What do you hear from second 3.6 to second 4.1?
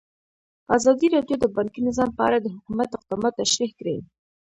کړي.